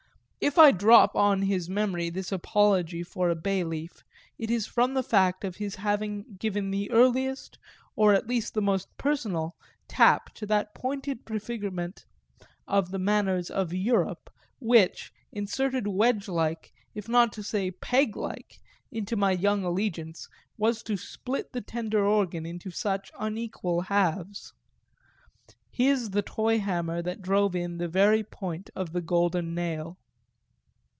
If 0.43 0.57
I 0.57 0.71
drop 0.71 1.15
on 1.15 1.43
his 1.43 1.69
memory 1.69 2.09
this 2.09 2.31
apology 2.31 3.03
for 3.03 3.29
a 3.29 3.35
bay 3.35 3.63
leaf 3.63 4.03
it 4.39 4.49
is 4.49 4.65
from 4.65 4.95
the 4.95 5.03
fact 5.03 5.43
of 5.43 5.57
his 5.57 5.75
having 5.75 6.35
given 6.39 6.71
the 6.71 6.89
earliest, 6.89 7.59
or 7.95 8.15
at 8.15 8.25
least 8.25 8.55
the 8.55 8.59
most 8.61 8.87
personal, 8.97 9.55
tap 9.87 10.33
to 10.33 10.47
that 10.47 10.73
pointed 10.73 11.25
prefigurement 11.25 12.07
of 12.67 12.89
the 12.89 12.97
manners 12.97 13.51
of 13.51 13.71
"Europe," 13.71 14.31
which, 14.59 15.11
inserted 15.31 15.85
wedge 15.85 16.27
like, 16.27 16.73
if 16.95 17.07
not 17.07 17.31
to 17.33 17.43
say 17.43 17.69
peg 17.69 18.17
like, 18.17 18.57
into 18.91 19.15
my 19.15 19.33
young 19.33 19.63
allegiance, 19.63 20.27
was 20.57 20.81
to 20.81 20.97
split 20.97 21.53
the 21.53 21.61
tender 21.61 22.03
organ 22.03 22.47
into 22.47 22.71
such 22.71 23.11
unequal 23.19 23.81
halves. 23.81 24.53
His 25.69 26.09
the 26.09 26.23
toy 26.23 26.57
hammer 26.57 27.03
that 27.03 27.21
drove 27.21 27.55
in 27.55 27.77
the 27.77 27.87
very 27.87 28.23
point 28.23 28.71
of 28.75 28.91
the 28.91 29.01
golden 29.01 29.53
nail. 29.53 29.99